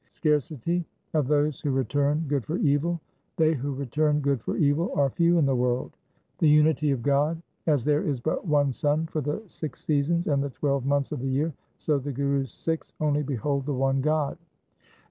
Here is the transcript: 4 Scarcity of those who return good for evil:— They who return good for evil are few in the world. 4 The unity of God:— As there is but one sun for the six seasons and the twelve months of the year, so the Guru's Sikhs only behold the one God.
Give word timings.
4 0.05 0.09
Scarcity 0.39 0.83
of 1.13 1.27
those 1.27 1.61
who 1.61 1.69
return 1.69 2.25
good 2.27 2.43
for 2.43 2.57
evil:— 2.57 2.99
They 3.37 3.53
who 3.53 3.71
return 3.71 4.19
good 4.19 4.41
for 4.41 4.57
evil 4.57 4.91
are 4.95 5.11
few 5.11 5.37
in 5.37 5.45
the 5.45 5.55
world. 5.55 5.91
4 5.91 5.97
The 6.39 6.49
unity 6.49 6.89
of 6.89 7.03
God:— 7.03 7.39
As 7.67 7.85
there 7.85 8.01
is 8.01 8.19
but 8.19 8.47
one 8.47 8.73
sun 8.73 9.05
for 9.05 9.21
the 9.21 9.43
six 9.45 9.85
seasons 9.85 10.25
and 10.25 10.41
the 10.41 10.49
twelve 10.49 10.87
months 10.87 11.11
of 11.11 11.19
the 11.19 11.29
year, 11.29 11.53
so 11.77 11.99
the 11.99 12.11
Guru's 12.11 12.51
Sikhs 12.51 12.93
only 12.99 13.21
behold 13.21 13.67
the 13.67 13.75
one 13.75 14.01
God. 14.01 14.39